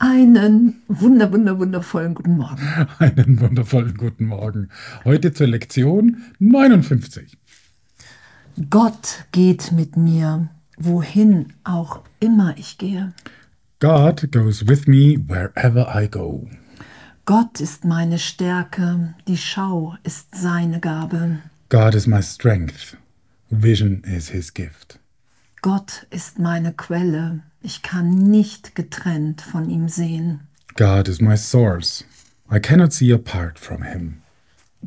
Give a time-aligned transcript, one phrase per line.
[0.00, 2.62] Einen wunder, wunder, wundervollen guten Morgen.
[2.98, 4.68] Einen wundervollen guten Morgen.
[5.04, 7.36] Heute zur Lektion 59.
[8.70, 13.12] Gott geht mit mir, wohin auch immer ich gehe.
[13.80, 16.48] God goes with me wherever I go.
[17.28, 21.40] Gott ist meine Stärke, die Schau ist seine Gabe.
[21.68, 22.96] God is my strength.
[23.50, 24.98] Vision is his gift.
[25.60, 30.48] Gott ist meine Quelle, ich kann nicht getrennt von ihm sehen.
[30.76, 32.02] God is my source.
[32.50, 34.22] I cannot see apart from him.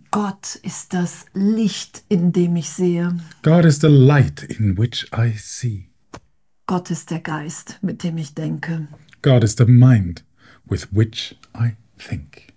[0.10, 3.16] Gott ist das Licht, in dem ich sehe.
[3.44, 5.90] God is the light in which I see.
[6.66, 8.88] Gott ist der Geist, mit dem ich denke.
[9.22, 10.24] God is the mind
[10.66, 11.76] with which I
[12.08, 12.54] think.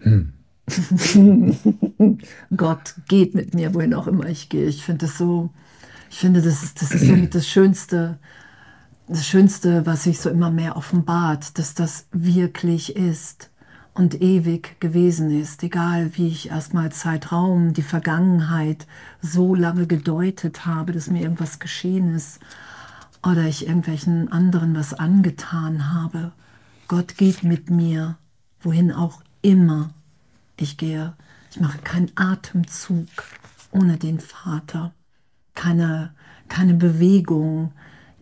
[0.00, 0.32] Hm.
[2.56, 4.66] Gott geht mit mir, wohin auch immer ich gehe.
[4.66, 5.50] Ich finde es so
[6.10, 8.18] ich finde, das ist, das ist das Schönste,
[9.08, 13.50] das Schönste, was sich so immer mehr offenbart, dass das wirklich ist
[13.94, 18.86] und ewig gewesen ist, egal wie ich erstmal Zeitraum, die Vergangenheit
[19.20, 22.40] so lange gedeutet habe, dass mir irgendwas geschehen ist
[23.22, 26.32] oder ich irgendwelchen anderen was angetan habe.
[26.88, 28.16] Gott geht mit mir,
[28.60, 29.90] wohin auch immer
[30.56, 31.14] ich gehe.
[31.50, 33.08] Ich mache keinen Atemzug
[33.72, 34.92] ohne den Vater
[35.56, 36.14] keine,
[36.46, 37.72] keine Bewegung.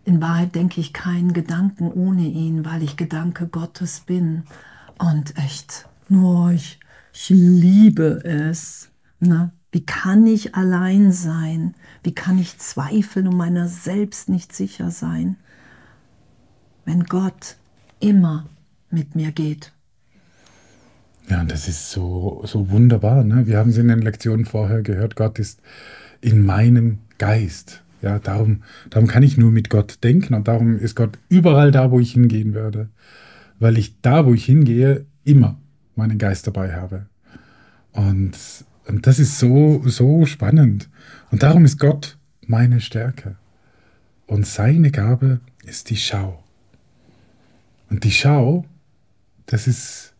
[0.06, 4.44] In Wahrheit denke ich keinen Gedanken ohne ihn, weil ich Gedanke Gottes bin.
[4.98, 6.80] Und echt, nur ich,
[7.12, 8.88] ich liebe es.
[9.20, 9.52] Ne?
[9.72, 11.74] Wie kann ich allein sein?
[12.02, 15.36] Wie kann ich zweifeln und meiner selbst nicht sicher sein,
[16.84, 17.56] wenn Gott
[17.98, 18.46] immer
[18.94, 19.72] mit mir geht?
[21.28, 23.24] Ja, und das ist so, so wunderbar.
[23.24, 23.46] Ne?
[23.46, 25.60] Wir haben es in den Lektionen vorher gehört, Gott ist
[26.20, 27.82] in meinem Geist.
[28.02, 31.90] Ja, darum, darum kann ich nur mit Gott denken und darum ist Gott überall da,
[31.90, 32.90] wo ich hingehen werde.
[33.58, 35.58] Weil ich da, wo ich hingehe, immer
[35.94, 37.06] meinen Geist dabei habe.
[37.92, 38.32] Und,
[38.86, 40.90] und das ist so, so spannend.
[41.30, 43.36] Und darum ist Gott meine Stärke.
[44.26, 46.42] Und seine Gabe ist die Schau.
[47.88, 48.66] Und die Schau,
[49.46, 50.14] das ist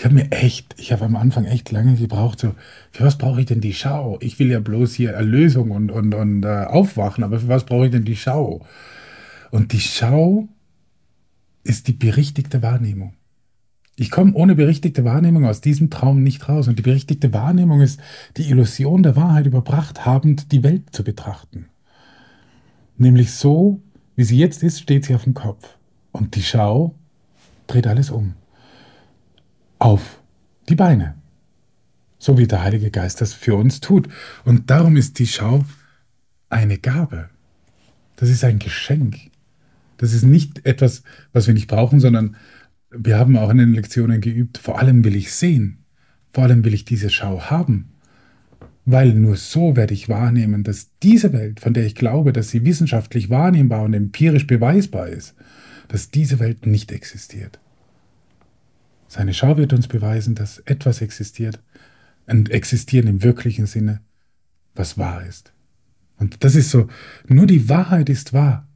[0.00, 2.54] ich habe mir echt, ich habe am Anfang echt lange gebraucht, so,
[2.90, 4.18] für was brauche ich denn die Schau?
[4.22, 7.86] Ich will ja bloß hier Erlösung und, und, und äh, Aufwachen, aber für was brauche
[7.86, 8.64] ich denn die Schau?
[9.50, 10.48] Und die Schau
[11.64, 13.14] ist die berichtigte Wahrnehmung.
[13.96, 16.68] Ich komme ohne berichtigte Wahrnehmung aus diesem Traum nicht raus.
[16.68, 18.00] Und die berichtigte Wahrnehmung ist
[18.38, 21.66] die Illusion der Wahrheit überbracht habend, die Welt zu betrachten.
[22.96, 23.82] Nämlich so,
[24.16, 25.76] wie sie jetzt ist, steht sie auf dem Kopf.
[26.12, 26.94] Und die Schau
[27.66, 28.34] dreht alles um
[29.80, 30.22] auf
[30.68, 31.16] die Beine.
[32.18, 34.08] So wie der Heilige Geist das für uns tut.
[34.44, 35.64] Und darum ist die Schau
[36.48, 37.30] eine Gabe.
[38.16, 39.16] Das ist ein Geschenk.
[39.96, 41.02] Das ist nicht etwas,
[41.32, 42.36] was wir nicht brauchen, sondern
[42.90, 45.78] wir haben auch in den Lektionen geübt, vor allem will ich sehen.
[46.32, 47.92] Vor allem will ich diese Schau haben.
[48.84, 52.64] Weil nur so werde ich wahrnehmen, dass diese Welt, von der ich glaube, dass sie
[52.64, 55.34] wissenschaftlich wahrnehmbar und empirisch beweisbar ist,
[55.88, 57.60] dass diese Welt nicht existiert.
[59.10, 61.60] Seine Schau wird uns beweisen, dass etwas existiert,
[62.26, 64.02] ein Existieren im wirklichen Sinne,
[64.76, 65.52] was wahr ist.
[66.18, 66.86] Und das ist so,
[67.26, 68.68] nur die Wahrheit ist wahr.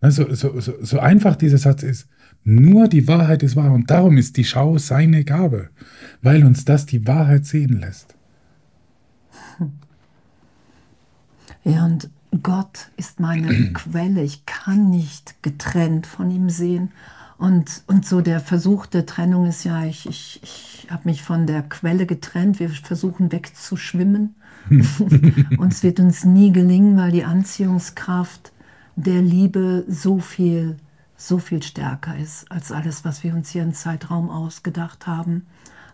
[0.00, 2.06] So, so, so, so einfach dieser Satz ist,
[2.44, 5.70] nur die Wahrheit ist wahr und darum ist die Schau seine Gabe,
[6.22, 8.14] weil uns das die Wahrheit sehen lässt.
[11.66, 12.10] Ja, und
[12.42, 14.22] Gott ist meine Quelle.
[14.22, 16.92] Ich kann nicht getrennt von ihm sehen.
[17.36, 21.46] Und, und so der Versuch der Trennung ist ja, ich, ich, ich habe mich von
[21.46, 24.34] der Quelle getrennt, wir versuchen wegzuschwimmen.
[24.70, 28.52] und es wird uns nie gelingen, weil die Anziehungskraft
[28.96, 30.76] der Liebe so viel,
[31.16, 35.46] so viel stärker ist als alles, was wir uns hier im Zeitraum ausgedacht haben.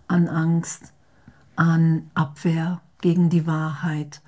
[0.06, 0.92] An Angst,
[1.56, 4.20] an Abwehr gegen die Wahrheit.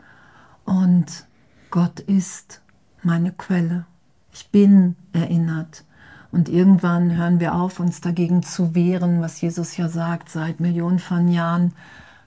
[0.65, 1.27] Und
[1.71, 2.63] Gott ist
[3.03, 3.85] meine Quelle.
[4.33, 5.85] Ich bin erinnert
[6.33, 10.99] und irgendwann hören wir auf, uns dagegen zu wehren, was Jesus ja sagt, seit Millionen
[10.99, 11.75] von Jahren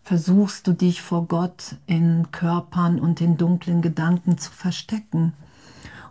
[0.03, 5.33] versuchst du dich vor Gott in Körpern und in dunklen Gedanken zu verstecken.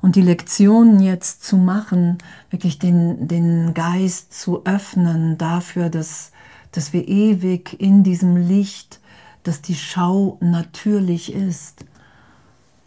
[0.03, 2.19] Und die Lektionen jetzt zu machen,
[2.51, 6.33] wirklich den, den Geist zu öffnen dafür, dass,
[6.73, 8.99] dass wir ewig in diesem Licht,
[9.45, 11.85] dass die Schau natürlich ist.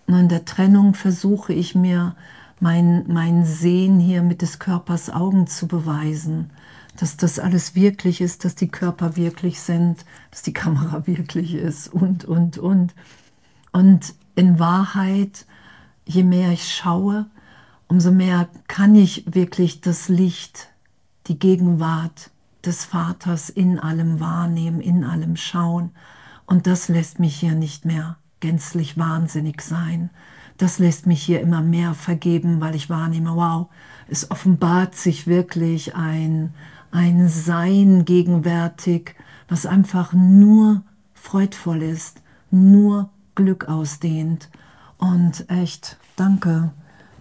[0.05, 2.15] Und in der Trennung versuche ich mir
[2.59, 6.51] mein, mein Sehen hier mit des Körpers Augen zu beweisen,
[6.97, 11.87] dass das alles wirklich ist, dass die Körper wirklich sind, dass die Kamera wirklich ist
[11.87, 12.95] und, und, und.
[13.71, 15.45] Und in Wahrheit,
[16.05, 17.27] je mehr ich schaue,
[17.87, 20.69] umso mehr kann ich wirklich das Licht,
[21.27, 22.31] die Gegenwart
[22.65, 25.91] des Vaters in allem wahrnehmen, in allem schauen.
[26.45, 30.09] Und das lässt mich hier nicht mehr gänzlich wahnsinnig sein.
[30.57, 33.67] Das lässt mich hier immer mehr vergeben, weil ich wahrnehme, wow,
[34.07, 36.53] es offenbart sich wirklich ein,
[36.91, 39.15] ein Sein gegenwärtig,
[39.47, 44.49] was einfach nur freudvoll ist, nur Glück ausdehnt.
[44.97, 46.71] Und echt, danke,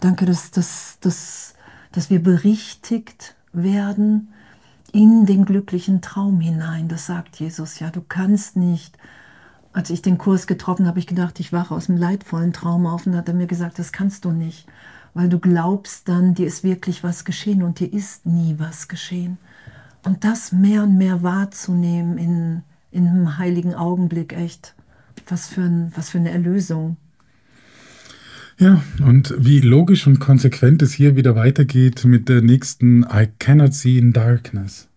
[0.01, 1.55] danke, dass, dass, dass,
[1.93, 4.29] dass wir berichtigt werden
[4.93, 6.89] in den glücklichen Traum hinein.
[6.89, 7.91] Das sagt Jesus ja.
[7.91, 8.97] Du kannst nicht.
[9.77, 13.07] Als ich den Kurs getroffen habe, ich gedacht, ich wache aus dem leidvollen Traum auf
[13.07, 14.67] und hat er mir gesagt, das kannst du nicht,
[15.13, 19.37] weil du glaubst dann, dir ist wirklich was geschehen und dir ist nie was geschehen.
[20.03, 24.75] Und das mehr und mehr wahrzunehmen in, in einem heiligen Augenblick, echt,
[25.29, 26.97] was für, ein, was für eine Erlösung.
[28.57, 33.75] Ja, und wie logisch und konsequent es hier wieder weitergeht mit der nächsten I cannot
[33.75, 34.89] see in darkness.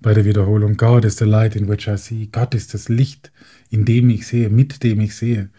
[0.00, 2.28] Bei der Wiederholung God is the light in which I see.
[2.30, 3.30] Gott ist das Licht,
[3.68, 5.50] in dem ich sehe, mit dem ich sehe.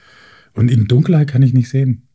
[0.53, 2.07] Und in Dunkelheit kann ich nicht sehen.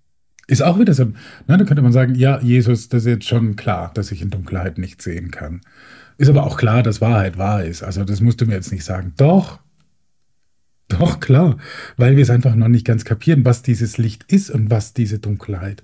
[0.48, 1.12] Ist auch wieder so.
[1.46, 4.30] Na, da könnte man sagen, ja, Jesus, das ist jetzt schon klar, dass ich in
[4.30, 5.60] Dunkelheit nicht sehen kann.
[6.18, 7.82] Ist aber auch klar, dass Wahrheit wahr ist.
[7.82, 9.12] Also das musst du mir jetzt nicht sagen.
[9.16, 9.60] Doch,
[10.88, 11.58] doch, klar,
[11.96, 15.18] weil wir es einfach noch nicht ganz kapieren, was dieses Licht ist und was diese
[15.18, 15.82] Dunkelheit.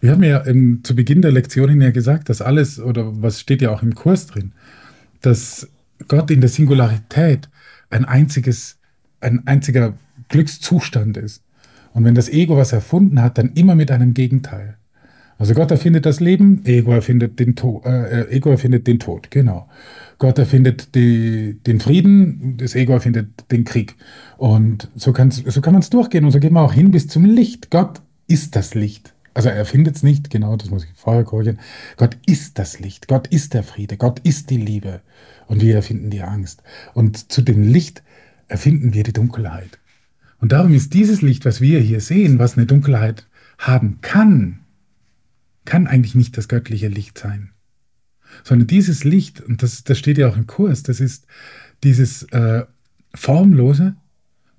[0.00, 3.62] Wir haben ja im, zu Beginn der Lektion ja gesagt, dass alles, oder was steht
[3.62, 4.52] ja auch im Kurs drin,
[5.22, 5.68] dass
[6.08, 7.48] Gott in der Singularität
[7.90, 8.78] ein einziges,
[9.20, 9.94] ein einziger
[10.28, 11.42] Glückszustand ist.
[11.92, 14.76] Und wenn das Ego was erfunden hat, dann immer mit einem Gegenteil.
[15.38, 19.68] Also Gott erfindet das Leben, Ego erfindet den, to äh, Ego erfindet den Tod, genau.
[20.18, 23.96] Gott erfindet die, den Frieden, das Ego erfindet den Krieg.
[24.38, 27.26] Und so, so kann man es durchgehen und so geht man auch hin bis zum
[27.26, 27.70] Licht.
[27.70, 29.14] Gott ist das Licht.
[29.36, 31.58] Also er erfindet es nicht, genau, das muss ich vorher korrigieren.
[31.98, 35.02] Gott ist das Licht, Gott ist der Friede, Gott ist die Liebe.
[35.46, 36.62] Und wir erfinden die Angst.
[36.94, 38.02] Und zu dem Licht
[38.48, 39.78] erfinden wir die Dunkelheit.
[40.40, 43.28] Und darum ist dieses Licht, was wir hier sehen, was eine Dunkelheit
[43.58, 44.60] haben kann,
[45.66, 47.50] kann eigentlich nicht das göttliche Licht sein.
[48.42, 51.26] Sondern dieses Licht, und das, das steht ja auch im Kurs, das ist
[51.84, 52.64] dieses äh,
[53.14, 53.96] formlose,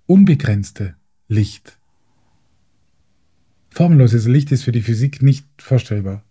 [0.06, 0.94] unbegrenzte
[1.27, 1.79] Licht.
[3.77, 6.24] Formloses Licht ist für die Physik nicht vorstellbar.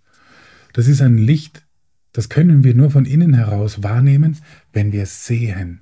[0.72, 1.64] Das ist ein Licht,
[2.12, 4.36] das können wir nur von innen heraus wahrnehmen,
[4.72, 5.78] wenn wir sehen.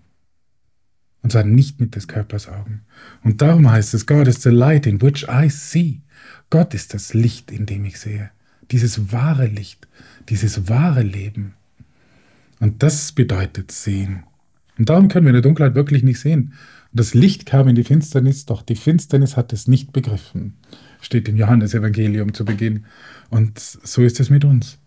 [1.22, 2.82] Und zwar nicht mit des Körpers Augen.
[3.22, 6.02] Und darum heißt es, God is the light in which I see.
[6.50, 8.30] Gott ist das Licht, in dem ich sehe
[8.70, 9.88] dieses wahre Licht,
[10.28, 11.54] dieses wahre Leben.
[12.60, 14.24] Und das bedeutet sehen.
[14.76, 16.52] Und darum können wir in der Dunkelheit wirklich nicht sehen.
[16.94, 20.54] Das Licht kam in die Finsternis, doch die Finsternis hat es nicht begriffen.
[21.00, 22.86] Steht im Johannesevangelium zu Beginn.
[23.30, 24.78] Und so ist es mit uns.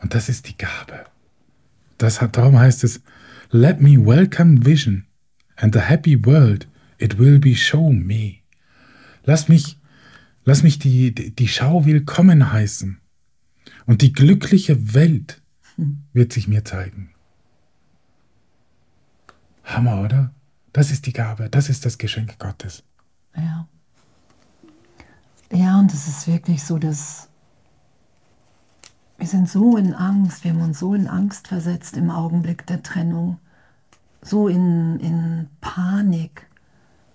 [0.00, 1.04] Und das ist die Gabe.
[1.98, 3.02] Das hat, darum heißt es,
[3.50, 5.06] Let me welcome vision
[5.56, 6.68] and the happy world
[6.98, 8.36] it will be shown me.
[9.24, 9.78] Lass mich
[10.48, 13.02] Lass mich die, die Schau willkommen heißen.
[13.84, 15.42] Und die glückliche Welt
[16.14, 17.10] wird sich mir zeigen.
[19.62, 20.34] Hammer, oder?
[20.72, 22.82] Das ist die Gabe, das ist das Geschenk Gottes.
[23.36, 23.66] Ja.
[25.50, 27.28] Ja, und es ist wirklich so, dass
[29.16, 32.82] wir sind so in Angst, wir haben uns so in Angst versetzt im Augenblick der
[32.82, 33.38] Trennung,
[34.22, 36.46] so in, in Panik,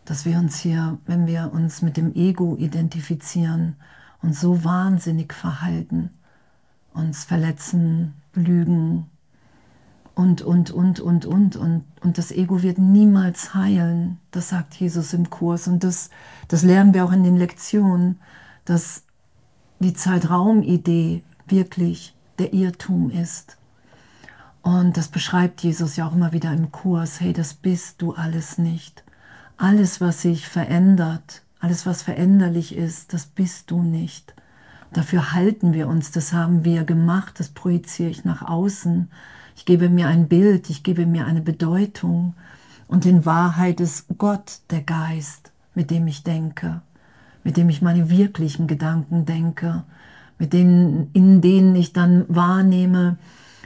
[0.04, 3.78] dass wir uns hier, wenn wir uns mit dem Ego identifizieren,
[4.22, 6.10] uns so wahnsinnig verhalten,
[6.94, 9.10] uns verletzen, lügen
[10.16, 15.14] und, und, und, und, und, und, und das Ego wird niemals heilen, das sagt Jesus
[15.14, 16.10] im Kurs und das,
[16.48, 18.20] das lernen wir auch in den Lektionen,
[18.66, 19.04] dass
[19.80, 23.58] die Zeitraumidee wirklich der Irrtum ist.
[24.62, 28.58] Und das beschreibt Jesus ja auch immer wieder im Kurs, hey, das bist du alles
[28.58, 29.04] nicht.
[29.58, 34.34] Alles, was sich verändert, alles, was veränderlich ist, das bist du nicht.
[34.94, 39.10] Dafür halten wir uns, das haben wir gemacht, das projiziere ich nach außen.
[39.56, 42.36] Ich gebe mir ein Bild, ich gebe mir eine Bedeutung.
[42.88, 46.82] Und in Wahrheit ist Gott der Geist, mit dem ich denke,
[47.44, 49.84] mit dem ich meine wirklichen Gedanken denke,
[50.38, 53.18] mit denen, in denen ich dann wahrnehme,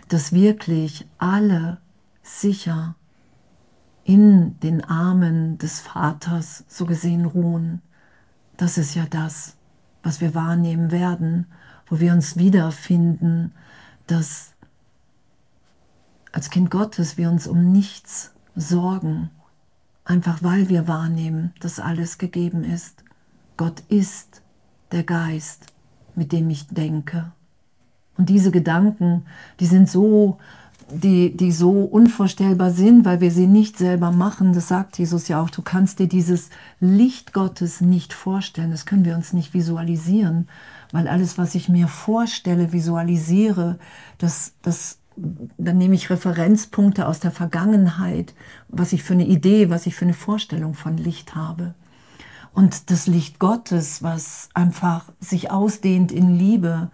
[0.10, 1.80] dass wirklich alle
[2.22, 2.96] sicher
[4.04, 7.82] in den Armen des Vaters so gesehen ruhen.
[8.56, 9.58] Das ist ja das,
[10.04, 11.48] was wir wahrnehmen werden,
[11.88, 13.54] wo wir uns wiederfinden,
[14.08, 14.54] dass
[16.38, 19.32] als Kind Gottes wir uns um nichts sorgen,
[20.06, 23.04] einfach weil wir wahrnehmen, dass alles gegeben ist.
[23.58, 24.44] Gott ist
[24.92, 25.74] der Geist,
[26.14, 27.32] mit dem ich denke.
[28.20, 29.26] Und diese Gedanken,
[29.60, 30.38] die sind so,
[30.92, 34.54] die, die so unvorstellbar sind, weil wir sie nicht selber machen.
[34.54, 35.50] Das sagt Jesus ja auch.
[35.50, 38.70] Du kannst dir dieses Licht Gottes nicht vorstellen.
[38.70, 40.48] Das können wir uns nicht visualisieren,
[40.92, 43.80] weil alles, was ich mir vorstelle, visualisiere,
[44.20, 45.00] das, das
[45.58, 48.34] dann nehme ich Referenzpunkte aus der Vergangenheit,
[48.68, 51.74] was ich für eine Idee, was ich für eine Vorstellung von Licht habe.
[52.54, 56.90] Und das Licht Gottes, was einfach sich ausdehnt in Liebe,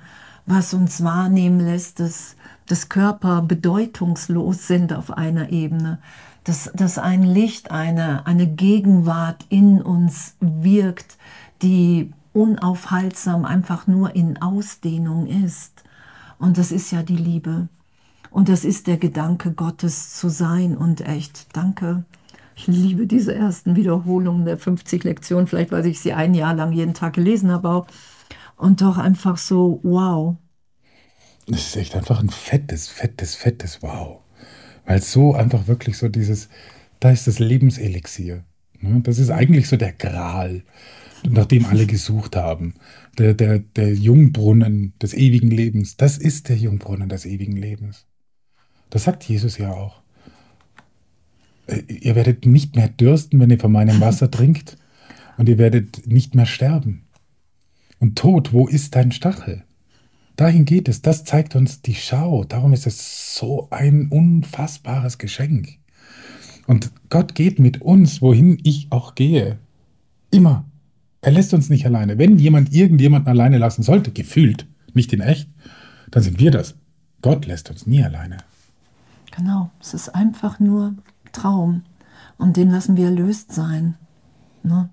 [0.45, 5.99] was uns wahrnehmen lässt, dass, dass Körper bedeutungslos sind auf einer Ebene,
[6.43, 11.17] dass, dass ein Licht, eine, eine Gegenwart in uns wirkt,
[11.61, 15.83] die unaufhaltsam einfach nur in Ausdehnung ist.
[16.39, 17.69] Und das ist ja die Liebe.
[18.33, 20.75] Und das ist der Gedanke Gottes zu sein.
[20.75, 22.03] Und echt, danke.
[22.55, 26.73] Ich liebe diese ersten Wiederholungen der 50 Lektionen, vielleicht weil ich sie ein Jahr lang
[26.73, 27.87] jeden Tag gelesen habe auch.
[28.57, 30.35] Und doch einfach so, wow.
[31.45, 34.21] Das ist echt einfach ein fettes, fettes, fettes Wow.
[34.87, 36.49] Weil so einfach wirklich so dieses,
[36.99, 38.43] da ist das Lebenselixier.
[38.79, 39.01] Ne?
[39.01, 40.63] Das ist eigentlich so der Gral,
[41.23, 42.73] nach dem alle gesucht haben.
[43.19, 45.97] Der, der, der Jungbrunnen des ewigen Lebens.
[45.97, 48.07] Das ist der Jungbrunnen des ewigen Lebens.
[48.93, 50.03] Das sagt Jesus ja auch.
[51.65, 54.77] Äh, ihr werdet nicht mehr dürsten, wenn ihr von meinem Wasser trinkt.
[55.35, 57.01] Und ihr werdet nicht mehr sterben.
[57.97, 59.63] Und Tod, wo ist dein Stachel?
[60.35, 61.01] Dahin geht es.
[61.01, 62.43] Das zeigt uns die Schau.
[62.43, 65.69] Darum ist es so ein unfassbares Geschenk.
[66.67, 69.57] Und Gott geht mit uns, wohin ich auch gehe.
[70.29, 70.65] Immer.
[71.21, 72.19] Er lässt uns nicht alleine.
[72.19, 75.49] Wenn jemand irgendjemanden alleine lassen sollte, gefühlt, nicht in echt,
[76.11, 76.75] dann sind wir das.
[77.23, 78.37] Gott lässt uns nie alleine.
[79.35, 80.93] Genau, es ist einfach nur
[81.31, 81.83] Traum
[82.37, 83.97] und den lassen wir erlöst sein.
[84.61, 84.89] Ne?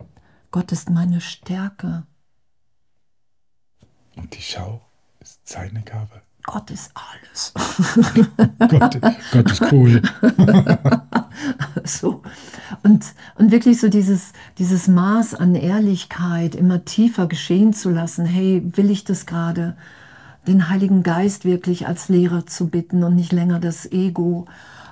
[0.50, 2.06] Gott ist meine Stärke.
[4.16, 4.80] Und die Schau
[5.20, 6.22] ist seine Gabe.
[6.44, 7.52] Gott ist alles.
[8.58, 8.98] Gott,
[9.30, 10.00] Gott ist cool.
[11.84, 12.22] so.
[12.82, 13.04] Und,
[13.34, 18.24] und wirklich so dieses, dieses Maß an Ehrlichkeit immer tiefer geschehen zu lassen.
[18.24, 19.76] Hey, will ich das gerade?
[20.46, 24.46] Den Heiligen Geist wirklich als Lehrer zu bitten und nicht länger das Ego,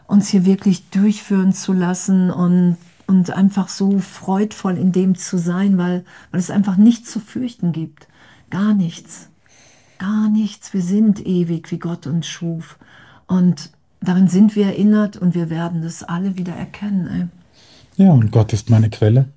[0.07, 2.77] uns hier wirklich durchführen zu lassen und,
[3.07, 7.73] und einfach so freudvoll in dem zu sein, weil, weil es einfach nichts zu fürchten
[7.73, 8.09] gibt.
[8.51, 9.29] Gar nichts.
[9.99, 10.73] Gar nichts.
[10.73, 12.79] Wir sind ewig, wie Gott uns schuf.
[13.27, 17.31] Und darin sind wir erinnert und wir werden das alle wieder erkennen.
[17.97, 18.05] Ey.
[18.05, 19.29] Ja, und Gott ist meine Quelle.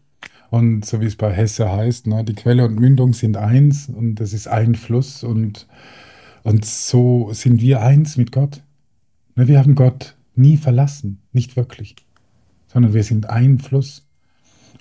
[0.51, 4.15] Und so wie es bei Hesse heißt, ne, die Quelle und Mündung sind eins und
[4.15, 5.65] das ist ein Fluss und,
[6.43, 8.61] und so sind wir eins mit Gott.
[9.37, 11.95] Ne, wir haben Gott nie verlassen, nicht wirklich,
[12.67, 14.05] sondern wir sind ein Fluss.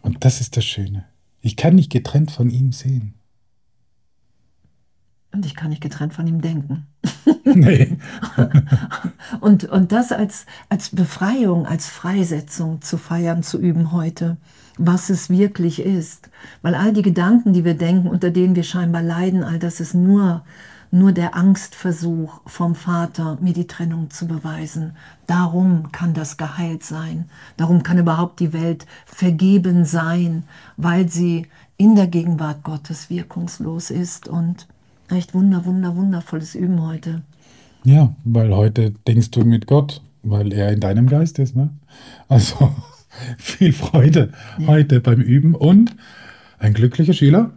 [0.03, 1.05] Und das ist das Schöne.
[1.41, 3.15] Ich kann nicht getrennt von ihm sehen.
[5.33, 6.87] Und ich kann nicht getrennt von ihm denken.
[7.43, 7.97] Nee.
[9.41, 14.37] und, und das als, als Befreiung, als Freisetzung zu feiern, zu üben heute
[14.81, 16.31] was es wirklich ist.
[16.63, 19.95] Weil all die Gedanken, die wir denken, unter denen wir scheinbar leiden, all das ist
[19.95, 20.43] nur,
[20.91, 24.97] nur der Angstversuch vom Vater, mir die Trennung zu beweisen.
[25.27, 27.29] Darum kann das geheilt sein.
[27.57, 30.45] Darum kann überhaupt die Welt vergeben sein,
[30.77, 31.47] weil sie
[31.77, 34.67] in der Gegenwart Gottes wirkungslos ist und
[35.11, 37.23] echt wunder, wunder, wundervolles Üben heute.
[37.85, 41.57] Ja, weil heute denkst du mit Gott, weil er in deinem Geist ist.
[41.57, 41.71] Ne?
[42.29, 42.75] Also
[43.39, 44.67] viel Freude ja.
[44.67, 45.95] heute beim Üben und
[46.59, 47.53] ein glücklicher Schüler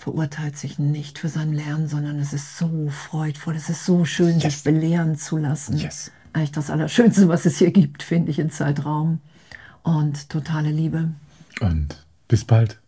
[0.00, 4.38] verurteilt sich nicht für sein Lernen, sondern es ist so freudvoll, es ist so schön,
[4.38, 4.42] yes.
[4.42, 5.76] sich belehren zu lassen.
[5.76, 6.10] Yes.
[6.32, 9.20] Eigentlich das Allerschönste, was es hier gibt, finde ich, im Zeitraum.
[9.82, 11.10] Und totale Liebe.
[11.60, 12.78] Und bis bald.